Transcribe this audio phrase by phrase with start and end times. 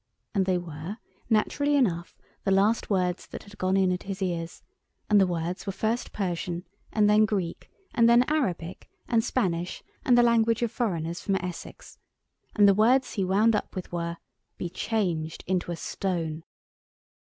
[0.33, 0.97] And they were,
[1.29, 4.63] naturally enough, the last words that had gone in at his ears,
[5.11, 10.17] and the words were first Persian and then Greek, and then Arabic and Spanish, and
[10.17, 11.99] the language of foreigners from Essex;
[12.55, 14.17] and the words he wound up with were,
[14.57, 16.45] "be changed into a stone."